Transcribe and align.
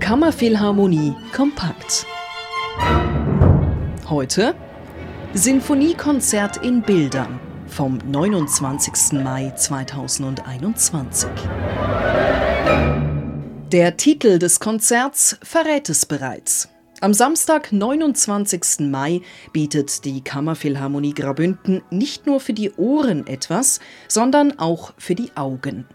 Kammerphilharmonie 0.00 1.14
kompakt. 1.32 2.06
Heute 4.08 4.54
Sinfoniekonzert 5.34 6.56
in 6.64 6.82
Bildern 6.82 7.38
vom 7.68 7.98
29. 7.98 9.20
Mai 9.22 9.50
2021. 9.50 11.28
Der 13.72 13.96
Titel 13.96 14.38
des 14.38 14.60
Konzerts 14.60 15.38
verrät 15.42 15.88
es 15.88 16.06
bereits. 16.06 16.68
Am 17.00 17.12
Samstag, 17.12 17.72
29. 17.72 18.88
Mai, 18.90 19.20
bietet 19.52 20.04
die 20.04 20.22
Kammerphilharmonie 20.22 21.14
Grabünden 21.14 21.82
nicht 21.90 22.26
nur 22.26 22.40
für 22.40 22.54
die 22.54 22.72
Ohren 22.72 23.26
etwas, 23.26 23.80
sondern 24.08 24.58
auch 24.58 24.94
für 24.96 25.14
die 25.14 25.36
Augen. 25.36 25.86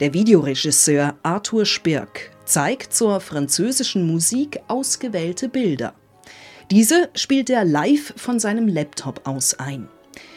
Der 0.00 0.14
Videoregisseur 0.14 1.14
Arthur 1.22 1.66
Spirk 1.66 2.30
zeigt 2.44 2.94
zur 2.94 3.20
französischen 3.20 4.06
Musik 4.06 4.60
ausgewählte 4.68 5.48
Bilder. 5.48 5.94
Diese 6.70 7.10
spielt 7.14 7.50
er 7.50 7.64
live 7.64 8.14
von 8.16 8.40
seinem 8.40 8.68
Laptop 8.68 9.20
aus 9.24 9.54
ein. 9.54 9.88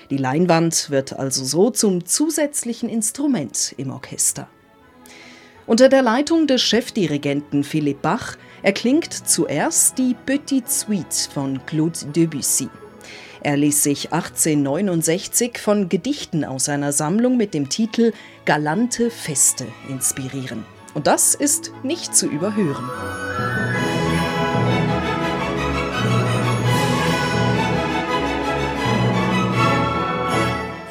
Die 0.09 0.17
Leinwand 0.17 0.89
wird 0.89 1.13
also 1.13 1.43
so 1.45 1.69
zum 1.69 2.05
zusätzlichen 2.05 2.89
Instrument 2.89 3.73
im 3.77 3.91
Orchester. 3.91 4.47
Unter 5.65 5.89
der 5.89 6.03
Leitung 6.03 6.45
des 6.45 6.61
Chefdirigenten 6.61 7.63
Philipp 7.63 8.01
Bach 8.01 8.37
erklingt 8.61 9.13
zuerst 9.13 9.97
die 9.97 10.15
Petite 10.25 10.69
Suite 10.69 11.29
von 11.33 11.65
Claude 11.65 12.05
Debussy. 12.15 12.69
Er 13.45 13.57
ließ 13.57 13.83
sich 13.83 14.11
1869 14.11 15.59
von 15.59 15.87
Gedichten 15.87 16.43
aus 16.43 16.65
seiner 16.65 16.91
Sammlung 16.91 17.37
mit 17.37 17.53
dem 17.53 17.69
Titel 17.69 18.11
Galante 18.43 19.11
Feste 19.11 19.67
inspirieren. 19.87 20.65
Und 20.95 21.05
das 21.05 21.35
ist 21.35 21.71
nicht 21.83 22.15
zu 22.15 22.25
überhören. 22.25 22.89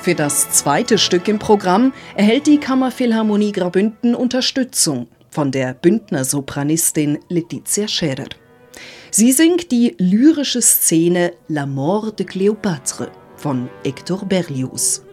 Für 0.01 0.15
das 0.15 0.53
zweite 0.53 0.99
Stück 0.99 1.27
im 1.27 1.41
Programm 1.41 1.93
erhält 2.15 2.47
die 2.47 2.59
Kammerphilharmonie 2.59 3.51
Graubünden 3.51 4.15
Unterstützung 4.15 5.09
von 5.29 5.51
der 5.51 5.75
Bündner 5.75 6.25
Sopranistin 6.25 7.19
Letizia 7.29 7.89
Scherer. 7.89 8.29
Sie 9.17 9.31
singt 9.31 9.71
die 9.71 9.95
lyrische 9.99 10.61
Szene 10.61 11.35
La 11.47 11.67
Mort 11.67 12.19
de 12.19 12.27
Cléopâtre 12.27 13.13
von 13.37 13.69
Hector 13.85 14.27
Berlioz. 14.27 15.05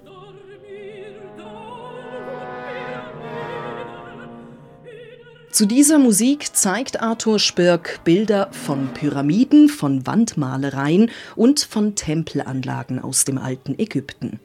Zu 5.51 5.67
dieser 5.67 5.99
Musik 5.99 6.55
zeigt 6.55 6.99
Arthur 6.99 7.37
Spirk 7.37 7.99
Bilder 8.03 8.49
von 8.51 8.91
Pyramiden, 8.91 9.69
von 9.69 10.07
Wandmalereien 10.07 11.11
und 11.35 11.59
von 11.59 11.93
Tempelanlagen 11.93 12.97
aus 12.97 13.23
dem 13.23 13.37
alten 13.37 13.77
Ägypten. 13.77 14.39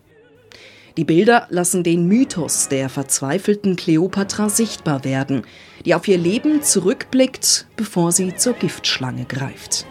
Die 0.97 1.05
Bilder 1.05 1.47
lassen 1.51 1.83
den 1.83 2.09
Mythos 2.09 2.69
der 2.69 2.89
verzweifelten 2.89 3.77
Kleopatra 3.77 4.49
sichtbar 4.49 5.05
werden, 5.05 5.43
die 5.85 5.95
auf 5.95 6.09
ihr 6.09 6.17
Leben 6.17 6.63
zurückblickt, 6.63 7.67
bevor 7.77 8.13
sie 8.13 8.35
zur 8.35 8.55
Giftschlange 8.55 9.27
greift. 9.27 9.85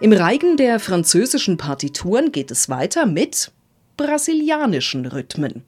Im 0.00 0.12
Reigen 0.12 0.56
der 0.56 0.80
französischen 0.80 1.58
Partituren 1.58 2.32
geht 2.32 2.50
es 2.50 2.68
weiter 2.68 3.06
mit 3.06 3.52
brasilianischen 3.96 5.06
Rhythmen. 5.06 5.62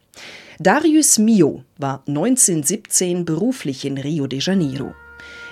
Darius 0.58 1.18
Mio 1.18 1.62
war 1.76 2.02
1917 2.08 3.24
beruflich 3.24 3.84
in 3.84 3.98
Rio 3.98 4.26
de 4.26 4.40
Janeiro. 4.40 4.94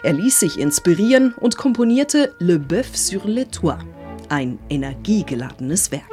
Er 0.02 0.12
ließ 0.12 0.40
sich 0.40 0.58
inspirieren 0.58 1.34
und 1.34 1.56
komponierte 1.56 2.34
Le 2.38 2.58
Bœuf 2.58 2.96
sur 2.96 3.26
les 3.26 3.48
Toits, 3.50 3.84
ein 4.28 4.58
energiegeladenes 4.68 5.90
Werk. 5.92 6.04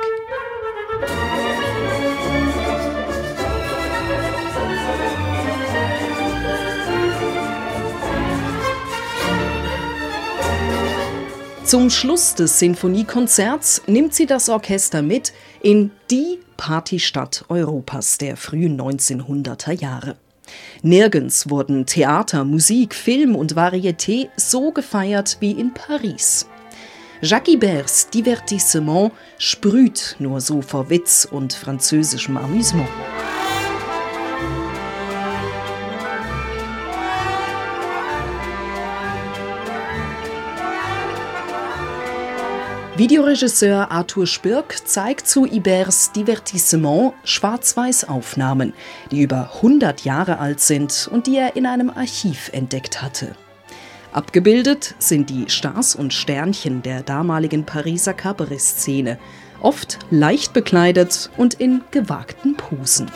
Zum 11.68 11.90
Schluss 11.90 12.34
des 12.34 12.60
Sinfoniekonzerts 12.60 13.82
nimmt 13.88 14.14
sie 14.14 14.26
das 14.26 14.48
Orchester 14.48 15.02
mit 15.02 15.34
in 15.62 15.92
die 16.10 16.40
Partystadt 16.56 17.44
Europas 17.50 18.18
der 18.18 18.38
frühen 18.38 18.80
1900er 18.80 19.74
Jahre. 19.74 20.16
Nirgends 20.82 21.50
wurden 21.50 21.86
Theater, 21.86 22.44
Musik, 22.44 22.96
Film 22.96 23.36
und 23.36 23.56
Varieté 23.56 24.30
so 24.36 24.72
gefeiert 24.72 25.38
wie 25.40 25.52
in 25.52 25.74
Paris. 25.74 26.48
Jacques 27.22 27.54
Iberts 27.54 28.10
Divertissement 28.10 29.12
sprüht 29.40 30.16
nur 30.20 30.40
so 30.40 30.62
vor 30.62 30.90
Witz 30.90 31.28
und 31.30 31.54
französischem 31.54 32.38
Amüsement. 32.38 32.88
Videoregisseur 42.98 43.92
Arthur 43.92 44.26
Spirk 44.26 44.88
zeigt 44.88 45.28
zu 45.28 45.46
Ibers 45.46 46.12
Divertissement 46.14 47.14
Schwarz-Weiß-Aufnahmen, 47.26 48.74
die 49.12 49.22
über 49.22 49.52
100 49.58 50.04
Jahre 50.04 50.40
alt 50.40 50.62
sind 50.62 51.08
und 51.12 51.28
die 51.28 51.38
er 51.38 51.56
in 51.56 51.68
einem 51.68 51.92
Archiv 51.92 52.50
entdeckt 52.54 53.04
hatte. 53.04 53.36
Abgebildet 54.14 54.96
sind 54.98 55.30
die 55.30 55.48
Stars 55.48 55.94
und 55.94 56.12
Sternchen 56.12 56.82
der 56.82 57.04
damaligen 57.04 57.68
Pariser 57.68 58.16
Cabaret-Szene, 58.16 59.20
oft 59.62 60.00
leicht 60.10 60.54
bekleidet 60.54 61.30
und 61.38 61.54
in 61.54 61.84
gewagten 61.92 62.58
Posen. 62.58 63.12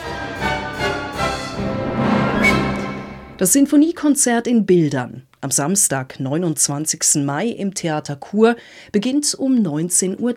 Das 3.36 3.52
Sinfoniekonzert 3.52 4.46
in 4.46 4.64
Bildern 4.64 5.26
am 5.42 5.50
Samstag, 5.50 6.20
29. 6.20 7.24
Mai 7.24 7.48
im 7.48 7.74
Theater 7.74 8.18
Chur 8.18 8.56
beginnt 8.92 9.34
um 9.34 9.56
19.30 9.56 10.18
Uhr. 10.18 10.34